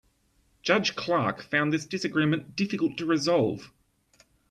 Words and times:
Judge 0.63 0.95
Clark 0.95 1.43
found 1.43 1.71
this 1.71 1.85
disagreement 1.85 2.55
difficult 2.55 2.97
to 2.97 3.05
resolve. 3.05 3.71